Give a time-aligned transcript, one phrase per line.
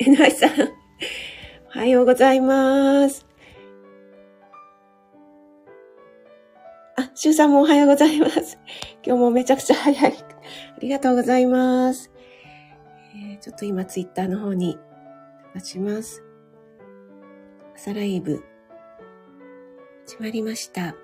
[0.00, 0.50] NY さん。
[1.76, 3.26] おはようございます。
[6.96, 8.58] あ、シュウさんもおはようございます。
[9.04, 10.12] 今日もめちゃくちゃ早い。
[10.12, 12.10] ありがとうございます。
[13.14, 14.76] えー、ちょっと今ツイッターの方に
[15.54, 16.22] 立ちます。
[17.76, 18.42] 朝ライブ、
[20.06, 21.03] 始まりました。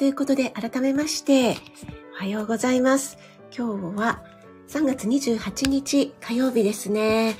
[0.00, 1.58] ということで改めまして、
[2.14, 3.18] おはようございます。
[3.54, 4.24] 今日は
[4.66, 7.36] 3月28日火曜日ですね。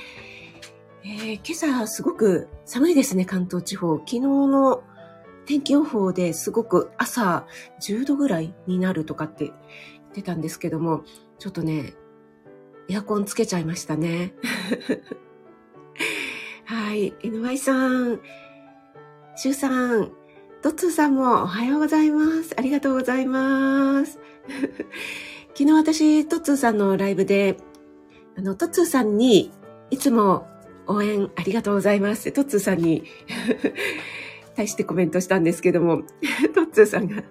[1.03, 3.97] えー、今朝すごく寒いですね、関東地方。
[3.97, 4.83] 昨日の
[5.47, 7.47] 天気予報ですごく朝
[7.81, 9.55] 10度ぐらいになるとかって言っ
[10.13, 11.01] てたんですけども、
[11.39, 11.95] ちょっとね、
[12.89, 14.35] エアコンつけちゃいましたね。
[16.65, 18.21] はい、NY さん、
[19.35, 20.11] シュウさん、
[20.61, 22.53] トッツーさんもおはようございます。
[22.55, 24.19] ありがとうございます。
[25.57, 27.57] 昨日私、トッツーさんのライブで、
[28.37, 29.51] あの、トッツーさんに
[29.89, 30.47] いつも
[30.85, 32.31] 応援ありがとうございます。
[32.31, 33.05] トッツーさんに
[34.55, 36.03] 対してコメントしたんですけども、
[36.53, 37.23] トッツーさんが、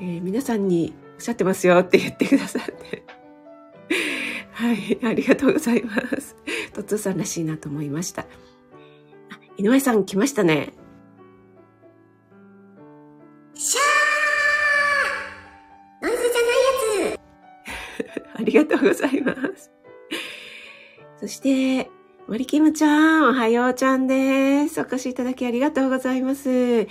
[0.00, 3.02] えー、皆さんにおっしゃってますよって言ってくださって。
[4.52, 6.36] はい、ありがとうございます。
[6.74, 8.24] トッツーさんらしいなと思いました。
[9.58, 10.74] 井上さん来ましたね。
[13.58, 16.32] シャーノイズじゃ
[17.00, 17.20] ないやつ
[18.38, 19.70] ありがとうございます。
[21.18, 21.90] そして、
[22.28, 24.78] 森キムちゃん、おはようちゃんです。
[24.78, 26.86] お越しいただきありがとうございます。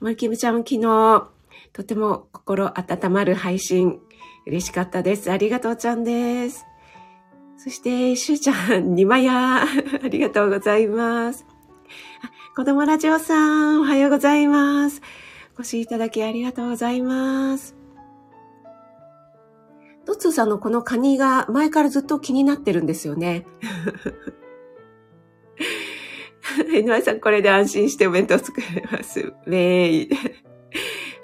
[0.00, 1.28] 森キムちゃん、昨日、
[1.74, 4.00] とても心温まる配信、
[4.46, 5.30] 嬉しかったです。
[5.30, 6.64] ありがとうちゃんです。
[7.58, 9.66] そして、しゅうちゃん、にまや、あ
[10.08, 11.44] りがとうございます。
[12.56, 15.02] 子供ラジオさん、おはようございます。
[15.56, 17.76] お越しいただきありがとうございます。
[20.04, 23.46] トッツーさんのこのカニが前からずっと気になってるんですよね。
[26.74, 29.20] NY さん、これで安心してお弁当作れます。
[29.20, 30.10] ウェイ。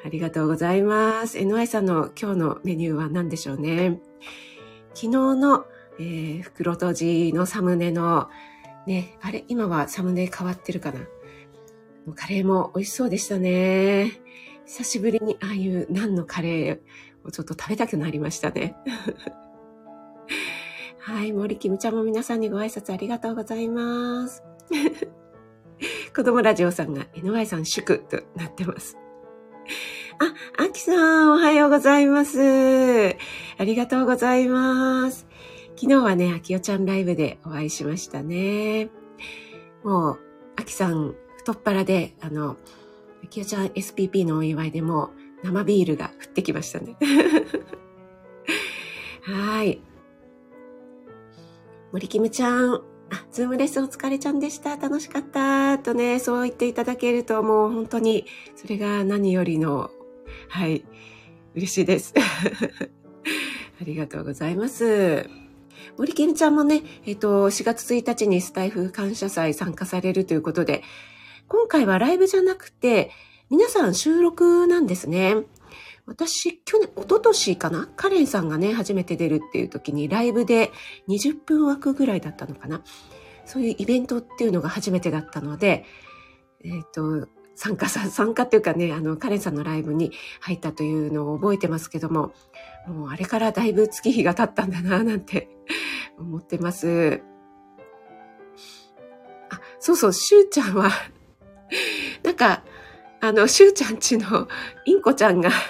[0.04, 1.38] ありがとうございます。
[1.38, 4.00] NY さんの今日のメニューは何でしょうね。
[4.94, 5.66] 昨日の、
[5.99, 8.28] えー、袋閉じのサムネの、
[8.87, 11.00] ね、あれ、今はサムネ変わってるかな。
[12.15, 14.12] カレーも美味しそうでしたね。
[14.66, 16.78] 久しぶりにああいう何のカレー
[17.25, 18.77] をちょっと食べたくなりましたね。
[21.00, 24.43] はい、森キムちゃんも皆さんにご挨拶ありがとうございます。
[26.15, 28.97] 子供ラジオさんが NY さん祝となってます。
[30.19, 33.16] あ、アキさん、おはようございます。
[33.59, 35.27] ありがとうございます。
[35.77, 38.91] 昨日はね、アキオちゃんライブでお会いしましたね。
[39.83, 40.19] もう、
[40.56, 42.59] アキさん、太っ腹で、あの、
[43.25, 45.11] アキオちゃん SPP のお祝いでも
[45.43, 46.97] 生ビールが降ってきましたね。
[49.23, 49.81] はい。
[51.93, 52.83] 森キムちゃん、あ、
[53.33, 54.77] ズームレッスンお疲れちゃんでした。
[54.77, 55.78] 楽しかった。
[55.78, 59.91] とね、そう言っていただけるともう本当に、それが何よりの、
[60.49, 60.84] はい、
[61.55, 62.12] 嬉しいです。
[63.81, 65.27] ありがとうございます。
[65.97, 70.83] 森キムちゃんもね、えっと、4月1日にスタイフ感謝祭参加されるということで、
[71.50, 73.11] 今回はライブじゃなくて、
[73.50, 75.34] 皆さん収録なんですね。
[76.06, 77.88] 私、去年、一昨年かな？
[77.97, 80.71] カレンさんがね、初めて出るっていう時にライブで
[81.09, 82.83] 20分枠ぐらいだったのかな？
[83.47, 85.87] そういうイベントっていうのが初めてだったので、
[86.62, 92.33] えっ、ー、と、参加さ、参加っていうかね、あの、カレンさんのライブに入ったというのを覚えてますけども、
[92.87, 95.49] もうあれからだいぶ月日が経ったんだな、なんて
[96.16, 97.22] 思ってます。
[99.50, 100.93] あ、そうそう、しゅうちゃんは
[102.41, 102.62] か、
[103.21, 104.49] あの、しゅうちゃんちの
[104.87, 105.51] インコちゃんが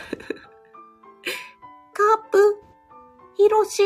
[1.92, 2.56] カープ、
[3.36, 3.82] ヒロシ、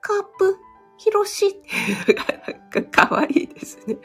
[0.00, 0.56] カープ、
[0.98, 1.60] ヒロシ
[2.72, 3.96] が可愛いですね。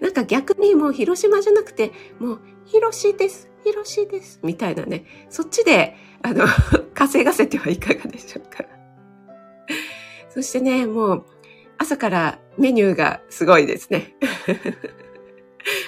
[0.00, 5.06] なんか逆にもう広島じゃなくて、もうヒロシです、ヒロシです、みたいなね。
[5.30, 6.44] そっちで、あの、
[6.92, 8.64] 稼がせてはいかがでしょうか。
[10.28, 11.24] そしてね、もう
[11.78, 14.14] 朝からメニューがすごいですね。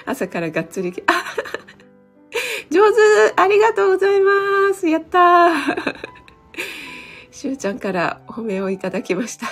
[0.07, 1.25] 朝からがっつり、あ
[2.71, 2.99] 上手
[3.37, 5.97] ありがとうございますやったー
[7.31, 9.47] しゅうちゃんからお褒めをいただきました。
[9.47, 9.51] あ、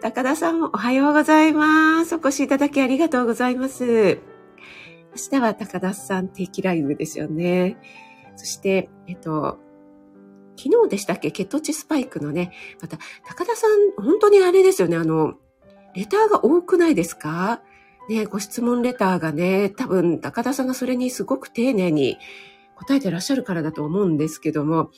[0.00, 2.14] 高田さんもおはようございます。
[2.14, 4.18] お越しいただきありがとうございます。
[5.14, 7.76] 明日は高田さん定期ライブですよね。
[8.36, 9.58] そして、えっと、
[10.56, 11.30] 昨日でしたっけ？
[11.30, 15.34] 血糖値スパイクのね、また、高田さん、本当にあれですよね、あの、
[15.94, 17.62] レターが多くないですか？
[18.08, 22.18] ね、ご質問レターがね、多分高田さんがそれにすごく丁寧に
[22.76, 24.90] 答えてらっしゃるからだと思うんですけども、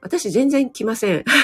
[0.00, 1.24] 私全然来ません。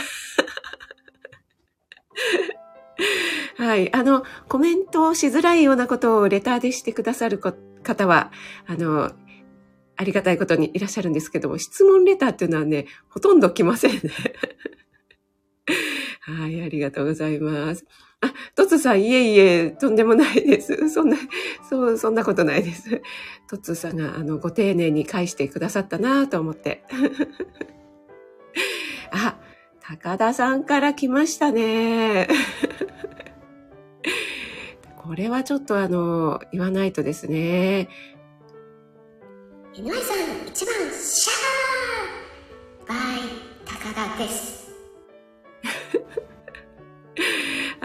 [3.56, 3.94] はい。
[3.94, 8.32] あの、コメントをしづらいようなことをレターでしてくださる方は、
[8.66, 9.12] あの、
[9.96, 14.00] ありがたいことにいらっしゃるんですけども、質問レターっていうのはね、ほとんど来ませんね。
[16.20, 17.84] はい、ありがとうございます。
[18.22, 20.88] あ、トツさん、いえいえ、とんでもないです。
[20.88, 21.16] そんな、
[21.68, 23.02] そう、そんなことないです。
[23.48, 26.82] トツさんが、あの、ご丁寧に返してくださったなと思って。
[29.12, 29.36] あ、
[29.80, 32.28] 高田さんから来ましたね。
[34.96, 37.88] これはちょっとあの、言わないとですね。
[39.74, 40.18] 井上さん、
[40.48, 42.96] 一番、シャーバイ、
[43.64, 44.55] 高田です。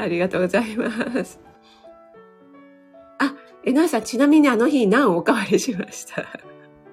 [0.01, 0.89] ありがとうございま
[1.24, 1.39] す。
[3.19, 6.25] あ、えなさん、ちなみにあの日何おかわりしました？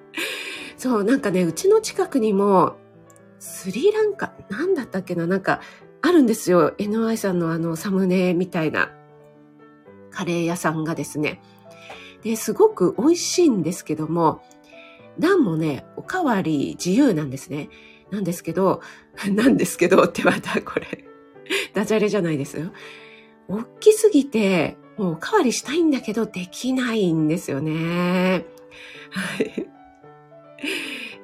[0.77, 2.77] そう、なんかね、うちの近くにも、
[3.39, 5.61] スリランカ、なんだったっけな、なんか、
[6.01, 6.73] あるんですよ。
[6.77, 8.91] NY さんのあの、サムネみたいな、
[10.11, 11.41] カレー屋さんがですね。
[12.23, 14.41] で、すごく美味しいんですけども、
[15.17, 17.69] ナンもね、おかわり自由なんですね。
[18.11, 18.81] なんですけど、
[19.31, 21.05] なんですけどってまたこれ、
[21.73, 22.71] ダジャレじゃないですよ。
[23.47, 28.45] 大きすぎて、もうおかわりしたいんだけど、できないんですよね。
[29.11, 29.67] はい。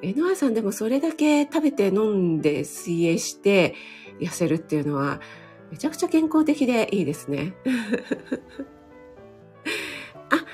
[0.02, 3.74] えのあさんでもそれだけ食べて飲んで水泳して
[4.20, 5.20] 痩せるっていうのは
[5.70, 7.54] めちゃくちゃ健康的でいいですね。
[10.30, 10.44] あ、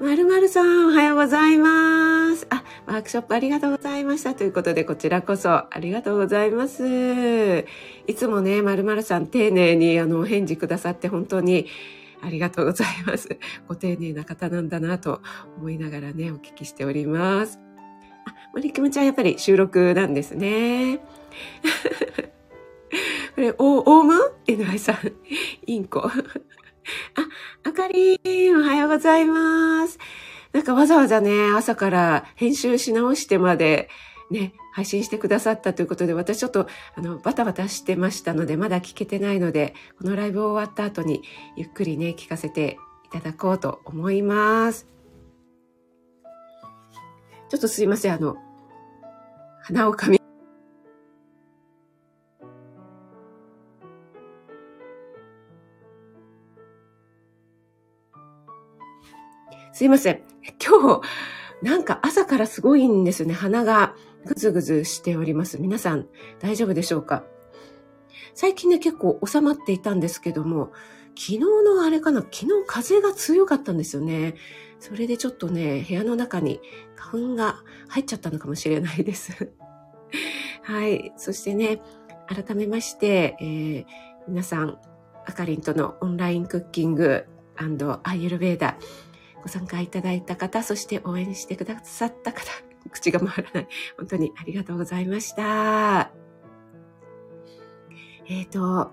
[0.00, 2.46] まるまるさんおはようございます。
[2.50, 4.34] あ、ワークショップありがとうございました。
[4.34, 7.66] ということでこちらこそありがとうございます。
[8.06, 11.66] いつもね、まるまるさん丁寧にあのお返事くださって本当に
[12.22, 13.38] ありがとうございます。
[13.68, 15.20] ご丁寧な方なんだなと
[15.58, 17.58] 思いながらね、お聞きしております。
[18.26, 21.00] あ、森くむちゃんやっぱり収録なんですね。
[23.34, 24.14] これ、お、オウム
[24.46, 25.12] ?NY さん。
[25.66, 26.00] インコ。
[26.04, 26.12] あ、
[27.64, 28.18] あかり
[28.50, 29.98] ん、おはようございます。
[30.52, 33.88] なんかわざわざね、朝から編集し直してまで、
[34.30, 41.22] ね、配信してくださったということで、私ちょっと、あの、バタバタしてましたので、まだ聞けてないので、このライブ終わった後に、
[41.56, 44.88] ゆっくりね、聞かせていただこうと思います。
[47.50, 48.36] ちょっとすいません、あの、
[49.62, 50.20] 鼻をかみ、
[59.72, 60.31] すいません。
[60.64, 61.02] 今日、
[61.62, 63.34] なんか朝からすごいんですよね。
[63.34, 63.94] 鼻が
[64.24, 65.60] ぐずぐずしております。
[65.60, 66.08] 皆さん、
[66.40, 67.24] 大丈夫でしょうか？
[68.34, 70.72] 最近ね、結構収まっていたんですけども、
[71.14, 72.20] 昨日のあれかな？
[72.22, 74.34] 昨日風が強かったんですよね。
[74.80, 76.60] それでちょっとね、部屋の中に
[76.96, 77.56] 花粉が
[77.88, 79.52] 入っちゃったのかもしれないです。
[80.62, 81.12] はい。
[81.16, 81.80] そしてね、
[82.26, 83.84] 改めまして、えー、
[84.26, 84.78] 皆さん、
[85.24, 89.11] あかりんとのオンラインクッキングアイエルベーダー
[89.42, 92.42] ご参加いただいた方、そして応援してくださった方、
[92.90, 93.68] 口が回らない。
[93.96, 96.10] 本当にありがとうございました。
[98.28, 98.90] えっ、ー、と、あ、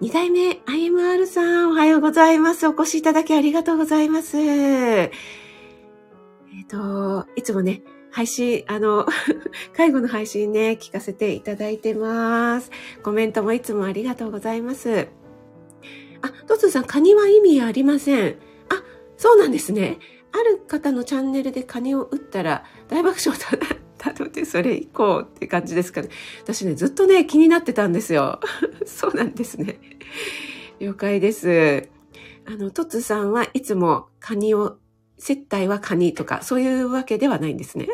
[0.00, 2.66] 二代目 IMR さん、おはようございます。
[2.66, 4.36] お越しいただきありがとうございます。
[4.36, 9.06] えっ、ー、と、いつもね、配信、あの、
[9.76, 12.70] 介護の配信ね、聞かせていただいてます。
[13.02, 15.08] コメントもいつもありがとうございます。
[16.22, 18.49] あ、トツさん、カニは意味ありません。
[19.20, 19.98] そうなんですね。
[20.32, 23.76] ある方のチャンネルでカニを打ったら大爆笑だな。
[23.98, 26.08] たので、それ以降って感じですかね。
[26.42, 28.40] 私ね、ずっとね、気になってたんですよ。
[28.86, 29.78] そうなんですね。
[30.78, 31.90] 了解です。
[32.46, 34.78] あの、トツさんはいつもカニを、
[35.18, 37.88] 接待はカニとか、そういうわけではないんですね。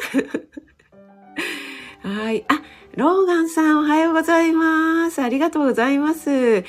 [2.02, 2.44] はい。
[2.46, 2.62] あ、
[2.94, 5.20] ローガンさんおはようございます。
[5.20, 6.62] ありがとうございます。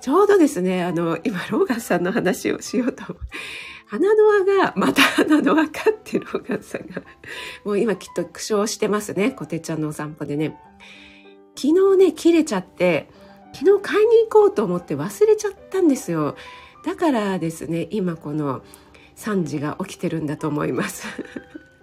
[0.00, 3.16] ちょうどですね、あの、今、ローガンさんの話をしようと
[3.92, 4.02] 思う。
[4.02, 7.02] 鼻の輪が、また 鼻の輪かってローガンさんが、
[7.64, 9.30] もう今きっと苦笑してますね。
[9.30, 10.58] コテちゃんのお散歩でね。
[11.56, 13.08] 昨日ね、切れちゃって、
[13.52, 16.36] 昨日買いに行こうと思って忘れちゃったんですよ。
[16.84, 18.62] だからですね、今この
[19.14, 21.06] 惨事が起きてるんだと思います。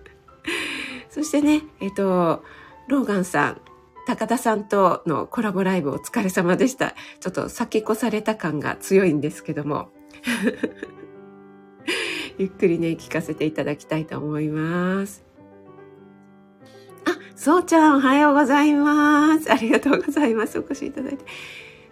[1.10, 2.44] そしてね、えっと、
[2.88, 3.62] ローガンさん、
[4.08, 6.96] 高田さんとのコラボライブお疲れ様でした。
[7.20, 9.92] ちょっと先越された感が強いんですけども。
[12.38, 15.26] ゆっくりね、聞かせていただきたいと思います。
[17.06, 19.52] あ、そうちゃん、おはようございます。
[19.52, 20.60] ありがとうございます。
[20.60, 21.26] お越しいただいて。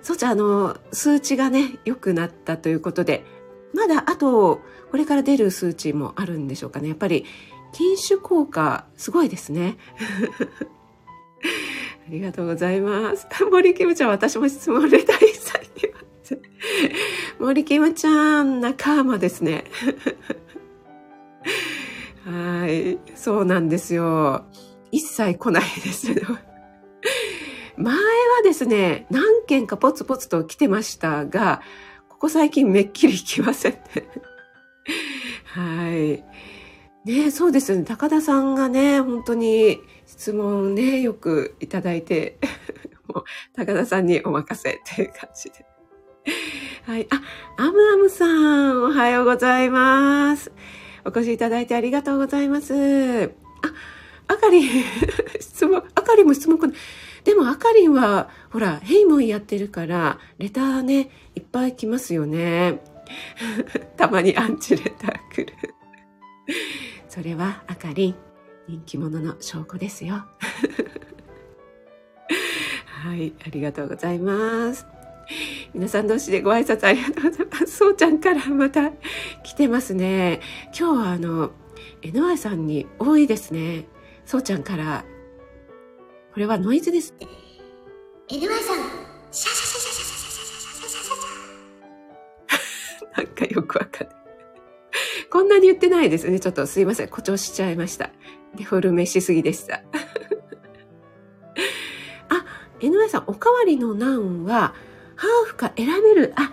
[0.04, 3.24] そうちゃん、あの、数値がね、良くなったということで、
[3.74, 4.62] まだあと、
[4.92, 6.90] これから出る数値もあるんでしょうかね。
[6.90, 7.26] やっぱり、
[7.74, 9.78] 禁酒効果、すごいですね。
[12.08, 13.28] ありがとうございます。
[13.52, 16.40] 森キムちゃん、私も質問レター一切言わせ。
[17.40, 19.66] 森キムちゃん、仲間ですね。
[22.24, 22.98] はい。
[23.16, 24.46] そうなんですよ。
[24.92, 26.28] 一切来ないですけど。
[27.78, 28.02] 前は
[28.44, 31.62] ですね、何件かポツポツと来てましたが、
[32.10, 33.80] ここ最近めっきり来ませんね。
[35.54, 36.24] はい。
[37.06, 37.84] ねそうですね。
[37.84, 42.40] 高田さんがね、本当に質問ね、よくいただいて、
[43.14, 43.24] もう、
[43.54, 45.75] 高田さんにお任せっていう感じで。
[46.86, 47.08] はい。
[47.10, 47.22] あ、
[47.58, 50.52] アムアムさん、おはようございます。
[51.04, 52.74] お越しいただいてありがとうございます。
[52.74, 53.30] あ、
[54.28, 54.70] あかりん、
[55.40, 56.78] 質問、あかりんも質問来ない。
[57.24, 62.82] でもあかりんは、ほら、ヘイモンやってるから、レターね、いっぱい来ますよね。
[63.98, 65.54] たまにアンチレター来る。
[67.08, 68.16] それはあかりん、
[68.68, 70.26] 人気者の証拠ですよ。
[73.06, 74.95] はい、ありがとうございます。
[75.74, 77.68] 皆さん同士でご挨拶ありがとうございます。
[77.68, 78.92] そうちゃんからまた
[79.44, 80.42] 来てますね。
[80.78, 81.52] 今日はあの、
[82.02, 83.86] NY さんに多いですね。
[84.26, 85.06] そうちゃんから。
[86.34, 87.14] これはノイズです。
[88.30, 88.50] NY さん、
[89.32, 90.06] シャシャシャシャシャ
[93.18, 94.16] なんかよくわかんない。
[95.30, 96.40] こんなに言ってないですね。
[96.40, 97.08] ちょっとすいません。
[97.08, 98.12] 誇張しちゃいました。
[98.56, 99.82] デフォルメしすぎでした。
[102.30, 102.46] あ、
[102.80, 104.74] NY さん、おかわりのナンは、
[105.26, 106.34] ハーフか選べる。
[106.36, 106.52] あ、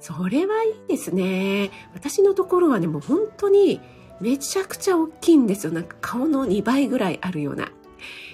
[0.00, 1.70] それはいいですね。
[1.94, 3.80] 私のところはね、もう本当に
[4.20, 5.72] めちゃくちゃ大きいんですよ。
[5.72, 7.70] なんか顔の2倍ぐらいあるような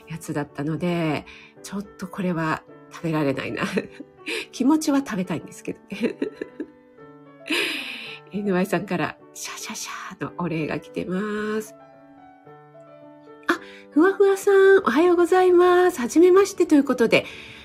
[0.09, 1.25] やつだったので、
[1.63, 2.63] ちょっとこれは
[2.93, 3.63] 食べられないな。
[4.53, 6.17] 気持ちは食べたいんですけどね。
[8.33, 11.75] NY さんからシャシャシャのお礼が来てます。
[13.49, 13.59] あ、
[13.91, 16.01] ふわふわさん、おはようございます。
[16.01, 17.25] はじめましてということで、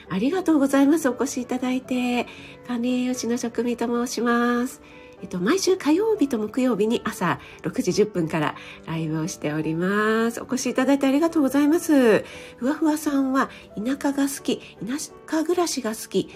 [0.09, 1.09] ありがとうございます。
[1.09, 2.27] お越しいただいて、
[2.67, 4.81] 管理栄養士の職味と申します。
[5.21, 10.41] えっと、毎週火曜日と木曜日に朝6時10分からライブをしております。
[10.41, 12.23] お越しいただいてありがとうございます。
[12.57, 16.29] ふわふわさんは田舎が好き、田舎暮らしが好き、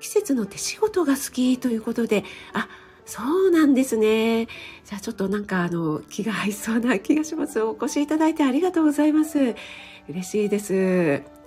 [0.00, 2.68] 季節の手仕事が好きということで、あ、
[3.06, 4.46] そうなんですね。
[4.84, 7.62] じゃあちょっとなんかあの気が合いそうな気がします。
[7.62, 9.54] お越しいただいてありがとうございます。
[10.08, 11.37] 嬉しいです。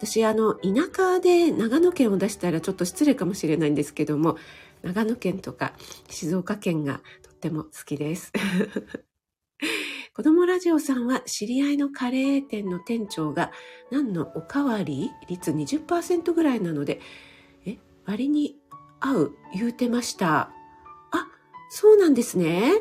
[0.00, 4.38] 私あの田舎で長野県を出したらちょっと失礼かもしれないんですけども、
[4.82, 5.74] 長野県とか
[6.08, 8.32] 静岡県がとっても好きです。
[10.16, 13.52] 子供ラジオさんは知り合いのカレー店の店長が
[13.90, 17.02] 何のおかわり率20%ぐらいなので、
[17.66, 17.76] え、
[18.06, 18.56] 割に
[19.00, 20.50] 合う言うてました。
[21.10, 21.28] あ
[21.68, 22.72] そうなんですね。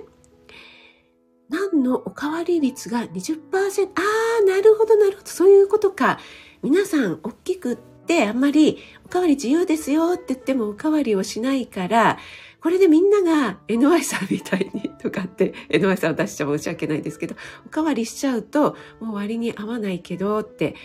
[1.50, 3.90] 何のおかわり率が20%。
[3.90, 4.02] あ
[4.42, 5.28] あ、なるほど、なるほど。
[5.28, 6.20] そういうことか。
[6.62, 12.18] 皆さん、大きくって、あんまり、おかわり自由ですよって言ってもおかわりをしないから、
[12.62, 17.36] これでみんなが NY さんみたいにとかって NY さんを出しちゃ申し訳ないですけど、
[17.66, 20.75] おかわりしちゃうともう割に合わないけどって、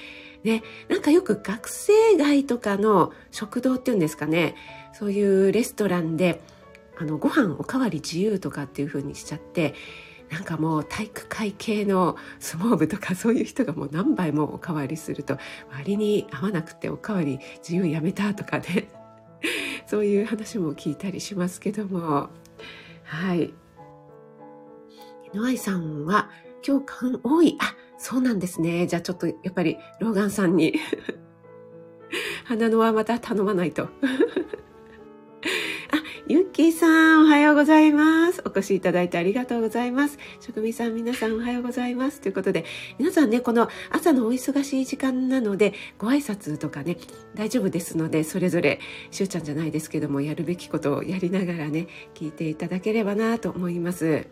[0.45, 4.55] ね、なんかよく学生街とかの食堂っていうんですかね、
[4.93, 6.41] そういうレストランで
[6.97, 9.75] あのご飯おかわり自由とかっていう風にしちゃって
[10.31, 15.39] なんかもう体育会系の相撲部とかそういう人がもう何杯もおかわりすると
[15.71, 18.89] 割に合わなくておかわり自由やめたとかね。
[19.87, 22.31] そういう話も聞いたりしますけども。
[23.05, 23.53] はい。
[25.35, 26.31] ノアさんは
[26.63, 27.57] 共感多い。
[27.61, 28.87] あそうなんですね。
[28.87, 30.75] じゃあちょっとやっぱりローガンさんに。
[32.45, 33.89] 花のはまた頼まないと。
[36.27, 38.43] ゆっきーさん、おはようございます。
[38.47, 40.19] お越しいただいてありがとうございます。
[40.41, 42.23] 職人さん、皆さん、おはようございます。
[42.23, 42.65] ということで、
[42.99, 46.97] 皆さんね、この朝のお忙しい時間なので、ご挨拶とかね、
[47.35, 54.27] 大丈夫ですので、それぞれ、しゅうちゃんじゃないですけども、やるべきことをやりながらね、聞いていただければなと思います。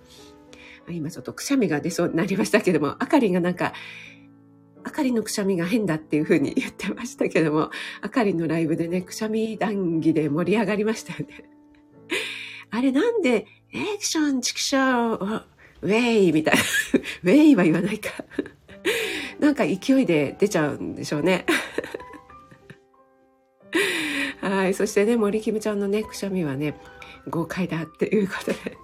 [0.88, 3.74] 今ちょっとくしゃみが出そうになりましたけども、あかりがなんか、
[4.82, 7.70] あかりのくしゃみが変だっていう風に言ってましたけども、
[8.00, 11.50] あかりのライブでね、くしゃみ談義で盛り上がりましたよね。
[12.70, 15.42] あれなんで、エクション、チクショー、
[15.82, 16.60] ウェイみたいな。
[17.24, 18.10] ウェイは言わないか。
[19.40, 21.44] なんか勢いで出ちゃうんでしょうね。
[24.40, 24.74] はい。
[24.74, 26.78] そしてね、森キムちゃんのね、くしゃみはね、
[27.28, 28.76] 豪快だっていうことで。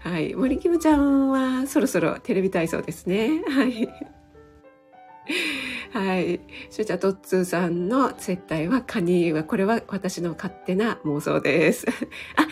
[0.00, 0.34] はい。
[0.34, 3.42] 森キムちゃんはそろそろテレビ体操ですね。
[3.48, 3.88] はい。
[5.92, 6.40] はい。
[6.70, 11.86] しゅうちゃとっつーさんの接待はカニは、これは私の勝手な妄想です。
[12.36, 12.46] あ、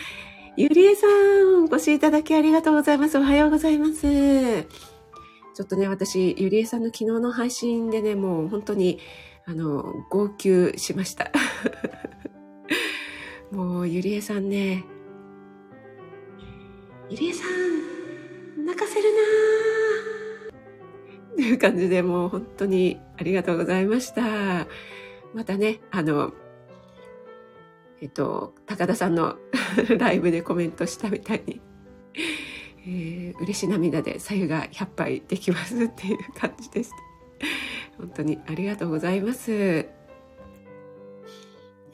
[0.57, 3.17] ゆりえさん、お越しいただきありがとうございます。
[3.17, 4.01] おはようございます。
[4.01, 8.99] ちょっとね、私、ゆりえさんの昨日の配信でね、もう本当に、
[9.45, 11.31] あの、号泣しました。
[13.51, 14.83] もう、ゆりえさんね、
[17.09, 20.18] ゆりえさん、泣かせるなー
[21.39, 24.67] っていう感じでもう本当にありがとうございました。
[25.33, 26.33] またね、あの、
[28.01, 29.37] えっと、高田さんの
[29.97, 31.61] ライブでコメントしたみたいに、
[32.85, 36.95] えー、嬉し涙で左右が100杯できますっていう感じでした。
[37.97, 39.53] 本当にありがとうございます。
[39.53, 39.85] え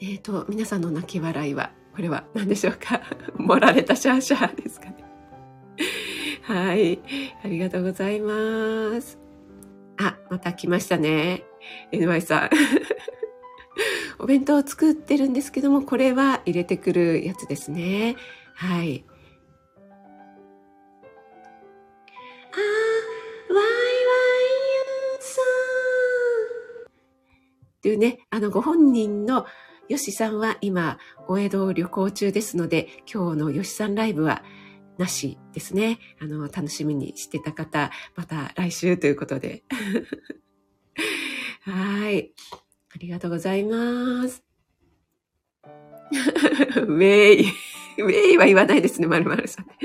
[0.00, 3.00] ー、と、皆さんの泣き笑いは、これは何でしょうか？
[3.38, 4.96] 盛られたシャーシャーですかね。
[6.42, 7.00] はい。
[7.44, 9.25] ありがとうございます。
[9.98, 11.44] あ、また来ましたね。
[11.92, 12.50] NY さん。
[14.18, 18.16] お弁当を作ってるんですけども、これは入れてくるやつですね。
[18.54, 19.04] はい。
[27.86, 29.46] っていうね、あの、ご本人の
[29.88, 30.98] ヨシさんは今、
[31.28, 34.42] お江戸旅行中ですので、今日のヨシさんライブは
[34.98, 35.98] なしですね。
[36.20, 39.64] あの、楽しみにしてた方、また来週ということで。
[41.62, 42.32] はい。
[42.94, 44.42] ありがとうございます。
[46.86, 47.46] ウェイ。
[47.98, 49.66] ウェイは言わないですね、まるまるさん。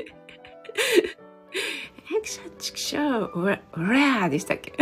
[2.13, 4.73] エクションチクショー、オラーでしたっけ？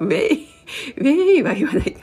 [0.00, 0.46] ウェイ、
[0.96, 1.96] ウェイは言わない。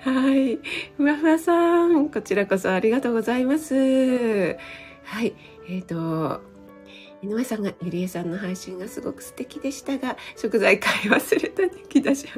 [0.00, 0.58] はい。
[0.96, 3.74] ふわふわさん、こちらこそありがとうございます。
[5.04, 5.34] はい。
[5.68, 6.42] えっ、ー、と、
[7.22, 12.28] 井上さんがゆりえさんの配信がすごく素敵でしたが、食材買い忘れた気出し。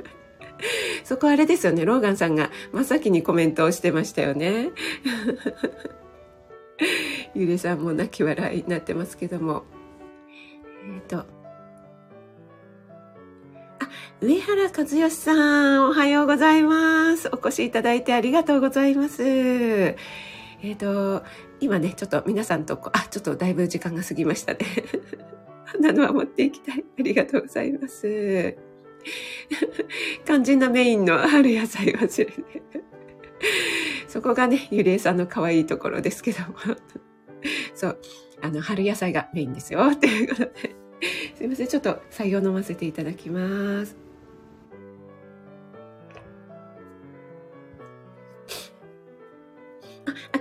[1.05, 1.85] そこあれですよね。
[1.85, 4.71] ローガンさんが真っ先にコメントをしてましたよね。
[7.35, 9.65] ゆりえさんも泣き笑いになってますけども。
[10.85, 11.19] えっ、ー、と。
[11.19, 11.27] あ、
[14.21, 17.29] 上原和義さん、おはようございます。
[17.33, 19.23] お越しいただいてありがとうございます。
[19.25, 19.97] え
[20.63, 21.25] っ、ー、と、
[21.61, 24.61] 今ね、ちょっと皆さんとこ、あ、ちょっとだいぶ時間が過ぎましたね。
[25.65, 26.85] 花のは持っていきたい。
[26.99, 28.57] ありがとうございます。
[30.25, 32.33] 肝心なメインの春野菜忘れて。
[34.09, 36.55] そこがね、ゆりえさんの可愛いところですけども。
[37.75, 37.99] そう。
[38.43, 39.87] あの、春野菜がメインですよ。
[39.93, 40.53] っていうことで。
[41.35, 41.67] すいません。
[41.67, 44.06] ちょっと採用飲ませていただきます。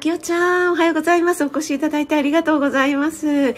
[0.05, 1.43] きおちゃん、おはようございます。
[1.43, 3.27] お越しいただいてありがとうございます。
[3.27, 3.55] えっ、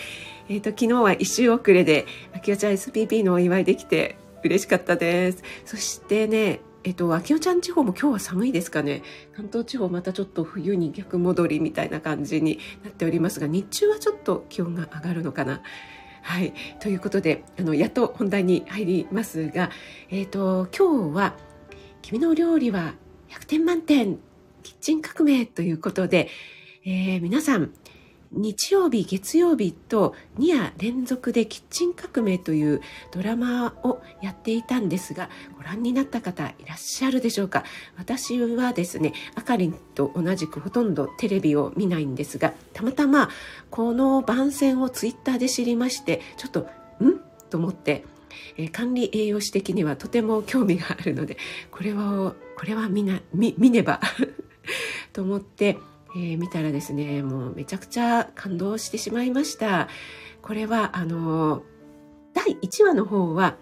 [0.48, 5.44] ー、と、昨日は一周遅れで、あきおちゃん SPP のお祝いできて、嬉しかったです。
[5.66, 9.02] そしてね、えっと、秋代ちゃん地方も今日は寒いですかね。
[9.36, 15.62] 関東地方またちょっと冬に逆戻りみたいな感じになっておりますが、日中はちょっと気温が上がるのかな。
[16.22, 16.54] はい。
[16.80, 19.70] ということで、あの、やっと本題に入りますが、
[20.10, 21.36] えっと、今日は、
[22.02, 22.94] 君の料理は
[23.32, 24.20] 100点満点、
[24.68, 26.28] キッチン革命ということで、
[26.84, 27.72] えー、皆さん、
[28.34, 32.82] 日曜日、月曜日と2夜連続でキッチン革命という
[33.14, 37.64] ドラマをやっていたんですが、ご覧になった方いらっしゃるでしょうか？
[37.98, 43.30] 私はですね、あかりんと同じくほとんどテレビを見ないんですが、たまたま
[43.70, 46.68] この番宣をツイッターで知りまして、ちょっと、
[47.02, 47.22] ん？
[47.50, 48.04] と思って、
[48.74, 51.38] 管理栄養士的にはとても興味があるので、
[51.72, 54.02] これは、これは見な、見、見ねば
[55.14, 55.78] と思って、
[56.16, 59.88] えー、見たらですねもうめちゃくちゃ感動してしまいました
[60.42, 61.64] これはあの
[62.34, 63.58] 第1話の方は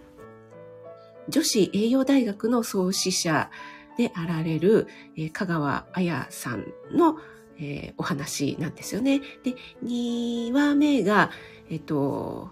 [1.29, 3.49] 女子栄養大学の創始者
[3.97, 4.87] であられる、
[5.17, 7.17] えー、香川彩さんの、
[7.57, 9.21] えー、お話なんですよね。
[9.43, 11.31] で、2話目が、
[11.69, 12.51] えっ、と、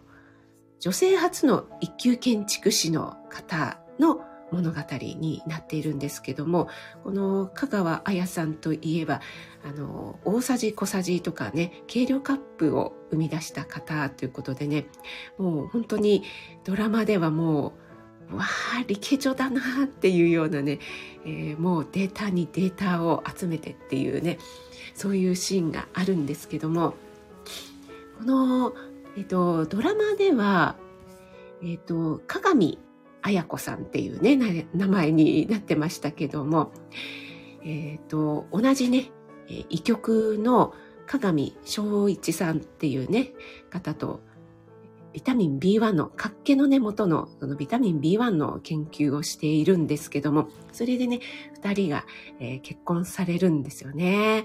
[0.79, 4.21] 女性初の一級建築士の方の
[4.53, 6.69] 物語になっているんですけども
[7.03, 9.21] この香川彩さんといえば
[9.63, 14.85] あの大さじ小さじとかね計量カップを生み出した方ということでね
[15.37, 16.23] もう本当に
[16.63, 17.73] ドラマではも
[18.31, 20.79] うわあリケジョだなっていうようなね、
[21.25, 24.37] えー、もうデータにデータを集めてっていうね
[24.93, 26.93] そういうシーンがあるんですけども
[28.19, 28.73] この、
[29.17, 30.75] えっと、ドラマでは、
[31.63, 32.77] えっと、鏡
[33.23, 36.71] 綾子さんっていうね、名前になってましたけども、
[37.63, 39.12] えっ、ー、と、同じね、
[39.69, 40.73] 医局の
[41.05, 43.31] 鏡正一さんっていうね、
[43.69, 44.21] 方と、
[45.13, 51.19] ビタミン B1 の、活気の根元のそのビタミン B1 の研究をしているんですけども、それでね、
[51.53, 52.05] 二人が、
[52.39, 54.43] えー、結婚されるんですよね。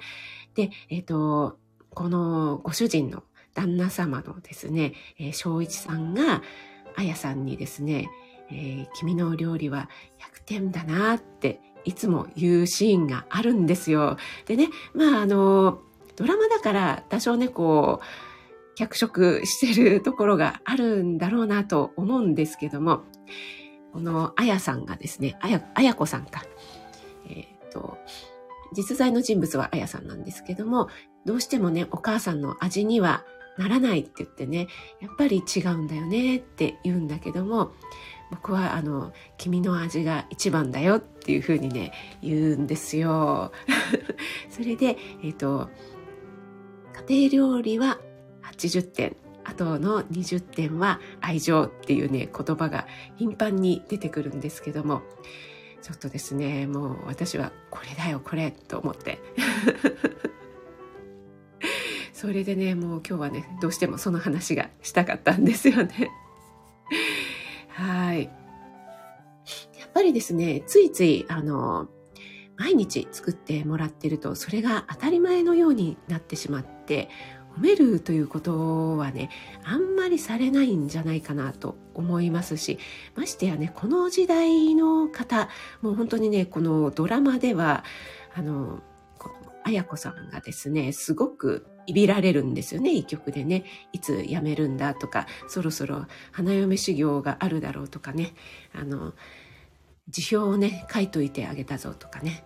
[0.54, 1.58] で、えっ、ー、と、
[1.90, 6.42] このご主人の旦那様のですね、えー、一さんが、
[6.96, 8.10] あやさんにですね、
[8.50, 14.16] えー、君の料理は100点だなっていつも言うシーンがあるんですよ。
[14.46, 15.80] でね、まああの、
[16.16, 18.04] ドラマだから多少ね、こう、
[18.74, 23.02] 脚色してるところがあるんだろうなと思うんですけども、
[23.92, 26.42] このあやさんがですね、あや、あやこさんか。
[27.28, 27.98] えっ、ー、と、
[28.74, 30.88] 実在の人物はあやさんなんですけども、
[31.24, 33.24] どうしてもね、お母さんの味には
[33.56, 34.68] ならないって言ってね、
[35.00, 37.72] やっぱり違うんだよねって言うんだけども、
[38.30, 43.52] 僕はあの、君の味が一番だよっていうふうにね、言うんですよ。
[44.50, 45.70] それで、えっ、ー、と、
[47.08, 47.98] 家庭料理は
[48.42, 52.86] 80点、あとの20点は愛情っていうね、言葉が
[53.16, 55.02] 頻繁に出てくるんですけども、
[55.80, 59.18] ちょっとですね、もう私はこれだよ、これと思って。
[62.12, 66.10] それでね、もう今日はね、どうしてもその話がしたかったんですよね。
[67.78, 68.24] はい。
[69.78, 71.88] やっぱりですね、ついつい、あの、
[72.56, 77.08] 毎日作ってもらってると、それが当たり前のようになってしまって、
[77.56, 79.30] 褒めるということはね、
[79.62, 82.80] あんまりされないんじゃないかなと思いますし、
[83.14, 85.48] ましてやね、この時代の方、
[85.80, 87.84] もう本当にね、このドラマでは、
[88.34, 88.82] あの、
[89.62, 93.64] あやこさんがですね、すごくいびられるんですよね、一曲でね。
[93.94, 98.34] いつ辞めるんだとか、そろそろ花嫁修行があるだろうとかね。
[98.74, 99.14] あの、
[100.08, 102.44] 辞表をね、書いといてあげたぞとかね。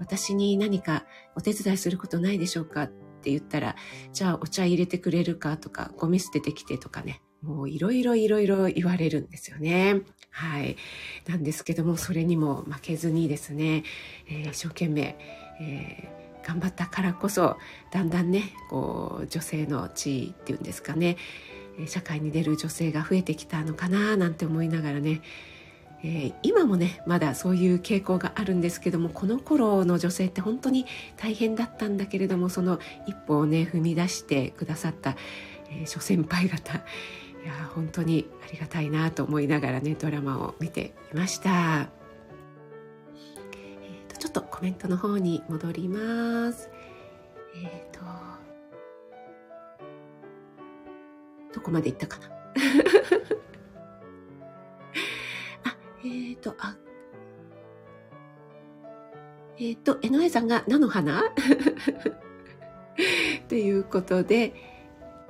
[0.00, 1.04] 私に何か
[1.36, 2.82] お手伝いすることないでしょうか？
[2.82, 2.88] っ
[3.22, 3.76] て言ったら、
[4.12, 7.20] じゃあお茶入れてくれるかとか、ゴミ捨ててきてとかね。
[7.42, 10.00] もういろいろいろいろ言われるんですよね。
[10.30, 10.76] はい。
[11.28, 13.84] なんですけども、それにも負けずにですね、
[14.26, 15.16] えー、一生懸命、
[15.60, 16.19] えー
[16.50, 17.56] 頑張ったからこそ
[17.92, 21.16] だんだんねこう女性の地位っていうんですかね
[21.86, 25.22] 社会に出る女性が増えてきたのかななんて思いながらね、
[26.02, 30.86] えー、今もねまだそういう傾向があるんですけどもこの頃の女性って本当に
[31.16, 35.16] 大変だったんだけれどもその一歩をね踏み出してくださった、
[35.70, 36.76] えー、諸先輩方い
[37.46, 41.99] や本当にありがたいなと思いながらねドラマを見ていました。
[44.20, 46.68] ちょっとコメントの方に戻ります。
[47.56, 48.00] えっ、ー、と、
[51.54, 52.26] どこまで行ったかな？
[55.64, 56.76] あ、えっ、ー、と、あ、
[59.58, 61.22] えっ、ー、と、江上さんが菜の花？
[63.48, 64.52] ということで、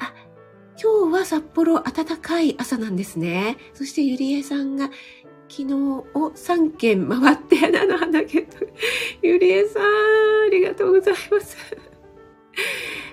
[0.00, 0.12] あ、
[0.82, 3.56] 今日は札幌暖かい朝なんですね。
[3.72, 4.90] そしてゆりえさんが、
[5.50, 8.64] 昨日を3軒回って菜の花ゲット。
[9.20, 9.86] ゆりえさん、あ
[10.48, 11.56] りがとうございます。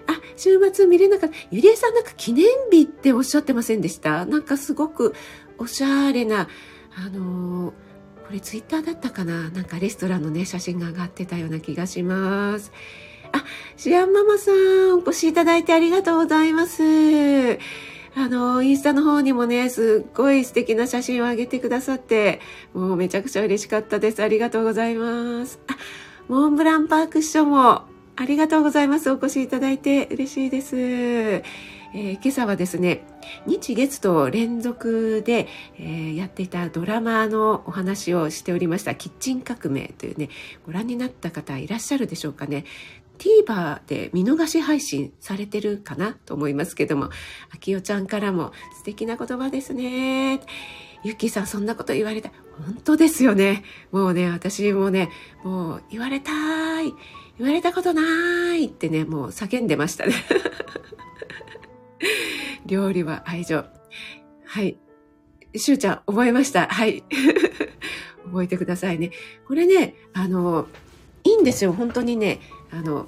[0.05, 1.35] あ、週末見れなかった。
[1.49, 4.27] ゆりえさんなんか記念日っておっしゃってませんでした？
[4.27, 5.15] なんかすごく
[5.57, 6.47] おしゃれな、
[6.95, 7.73] あのー、
[8.27, 9.49] これツイッターだったかな？
[9.49, 12.71] なんかレストランのね、写真が上がってたような気がします。
[13.31, 13.43] あ、
[13.77, 17.57] シアンママさん、お越しいただいてありがとうございます。
[18.15, 22.39] あの、インスタの方にもね、すっごい素敵な写真を上げてくださって、
[22.73, 24.23] もうめちゃくちゃ嬉しかったです。
[24.23, 25.59] ありがとうございます。
[25.67, 25.75] あ、
[26.27, 27.83] モンブランパーク師匠も
[28.15, 29.11] ありがとうございます。
[29.11, 31.43] お越しいただいて嬉しいです。
[31.93, 33.05] えー、今朝はですね、
[33.45, 35.47] 日月と連続で、
[35.79, 40.29] えー、やっていたドラマのお話をしておりました、キッチン革命というね、
[40.65, 42.65] ご覧になった方いらっしゃるでしょうかね。
[43.17, 47.09] TVer で見逃し配信されてるかなと思いますけども、
[47.53, 50.41] あきよちゃんからも素敵な言葉ですね。
[51.03, 52.31] ゆきさんそんなこと言われた。
[52.65, 53.63] 本当ですよね。
[53.91, 55.09] もうね、私もね、
[55.43, 56.93] もう言われたい。
[57.37, 60.13] 言われたことないってね、もう叫んでましたね。
[62.65, 63.63] 料理は愛情。
[64.45, 64.77] はい。
[65.55, 66.67] しゅうちゃん、覚えました。
[66.67, 67.03] はい。
[68.25, 69.11] 覚えてくださいね。
[69.47, 70.67] これね、あの、
[71.23, 71.73] いいんですよ。
[71.73, 72.39] 本当にね、
[72.71, 73.07] あの、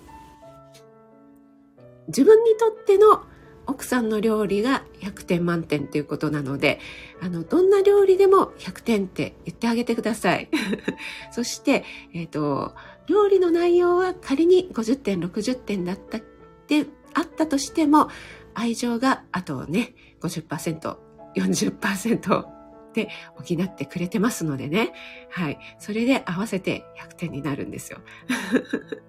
[2.08, 3.24] 自分にとっての
[3.69, 6.80] 奥さんの料理が100点満点ということなので、
[7.22, 10.50] あの、どんな料理でも100点って言ってあげてください。
[11.32, 12.74] そして、え、ー、と、
[13.08, 16.22] 料理の内容は仮に50点、60点だったっ
[16.67, 18.10] てあったとしても、
[18.56, 20.98] 愛情があとね、50%、
[21.36, 22.45] 40%
[22.93, 24.93] で補ってくれてますのでね。
[25.30, 25.60] はい。
[25.78, 28.00] それで合わせて100点になるんですよ。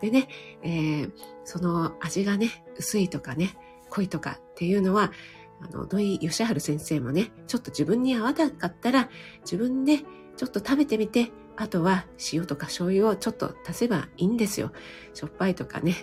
[0.00, 0.28] でね、
[0.62, 1.12] えー、
[1.44, 3.56] その味がね、薄いとかね、
[3.90, 5.12] 濃いとかっていうのは、
[5.60, 9.08] あの、土井義治先生もね、ちょっと自分に合わなかったら、
[9.42, 9.98] 自分で
[10.36, 14.72] ちょっと食べてみて、あとは塩とか醤油をちょっと足せばいいんですよ。
[15.14, 15.96] しょっぱいとかね、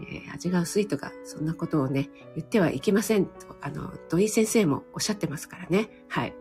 [0.00, 5.90] えー、味が薄いとか、そんなことをね、言ってはいけませんと、あの、土井先生もおっしゃってますからね。
[6.08, 6.34] はい。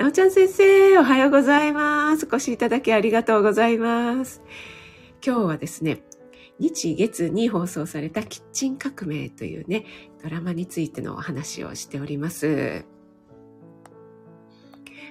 [0.00, 2.24] なおちゃん先生、おはようございます。
[2.24, 4.40] お越しいただきありがとうございます。
[5.22, 6.00] 今日はですね、
[6.58, 9.84] 日月に放送されたキッチン革命というね、
[10.22, 12.86] ドラマについてのお話をしております。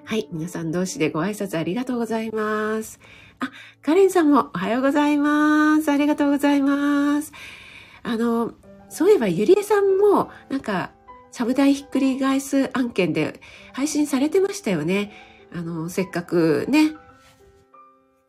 [0.06, 0.28] はい。
[0.32, 2.99] 皆さん同士でご挨拶ありがとうございます。
[3.39, 3.52] あ、
[3.84, 5.91] カレンさんもおはようございます。
[5.91, 7.32] ありがとうございます。
[8.02, 8.54] あの、
[8.89, 10.93] そういえばゆりえさんも、なんか、
[11.32, 13.39] ちゃぶ台ひっくり返す案件で
[13.74, 15.12] 配信されてましたよね。
[15.54, 16.94] あの、せっかくね、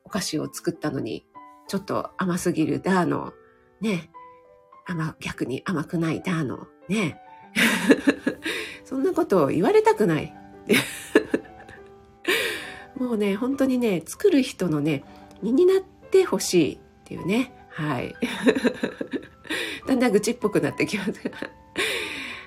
[0.05, 1.27] お菓子を作ったのに、
[1.69, 3.33] ちょっと甘すぎるダーの、
[3.81, 4.11] ね、
[4.87, 7.21] 甘、逆に甘くないダーの、ね。
[8.85, 10.35] そんなことを言われたくない。
[12.97, 15.05] もうね、本当にね、作る人のね、
[15.43, 17.53] 身になってほしいっていうね。
[17.71, 18.15] はい。
[19.87, 21.13] だんだん愚痴っぽくなってきます。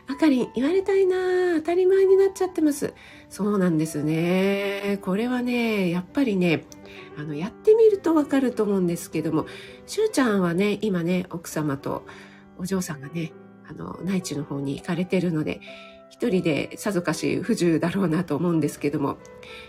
[0.08, 2.94] あかりん、言われたいな当たり前になっちゃってます。
[3.30, 5.00] そうなんですね。
[5.02, 6.66] これはね、やっぱりね、
[7.18, 9.46] あの、やってみるとわかると思うんですけども、
[9.88, 12.06] しゅうちゃんはね、今ね、奥様と
[12.58, 13.32] お嬢さんがね、
[13.68, 15.62] あの、内地の方に行かれてるので、
[16.10, 19.18] 一人でさぞかし不自由だろうなと思うんですけども、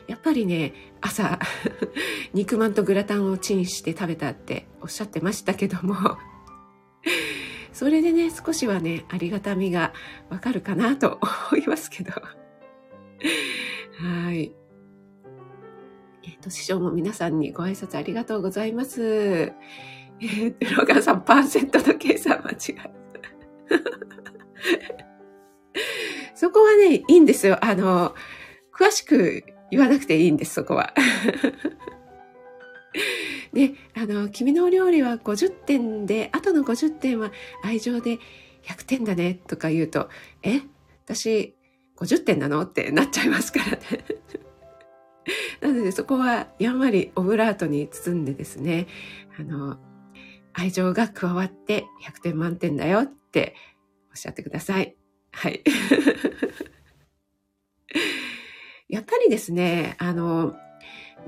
[0.07, 1.39] やっぱりね、朝、
[2.35, 6.19] 肉まんとグラタンをチンして食べたっておっしゃってましたけども、
[7.75, 9.93] それでね、少しはね、ありがたみが
[10.31, 11.19] わかるかなと
[11.51, 12.13] 思いますけど。
[12.13, 12.21] は
[14.33, 14.53] い。
[16.23, 19.53] えっ、ー、と、師匠も皆さんにご挨拶ありがとうございます。
[20.21, 22.93] えっー、ロガンさん、パーセントの計算間違え。
[26.37, 27.59] そこはね、いいんですよ。
[27.61, 28.15] あの、
[28.73, 30.95] 詳しく言わなくていいんです、そこは。
[33.55, 37.31] で、あの、君のお料理は50点で、あとの50点は
[37.63, 38.19] 愛情で
[38.65, 40.11] 100点だね、とか言うと、
[40.43, 40.61] え
[41.07, 41.57] 私、
[41.97, 42.63] 50点なの？
[42.63, 43.79] ってなっちゃいますからね。
[45.63, 48.89] なのでそこはやんわりオブラートに包んでですね、
[49.39, 49.79] あの、
[50.53, 53.55] 愛情が加わって100点満点だよって
[54.11, 54.97] おっしゃってください。
[55.33, 55.63] はい。
[58.89, 60.55] やっぱりですね、あの、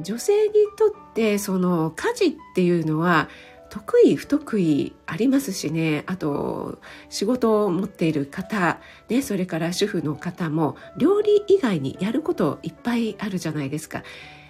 [0.00, 3.28] 女性にとってその家事っていうのは
[3.68, 6.04] 得意不得意ありますしね。
[6.06, 6.78] あと
[7.09, 8.78] 仕事を持っている方、
[9.09, 14.02] ね、それから主婦の方も料理以外にやることいっぱいあるじゃないですか。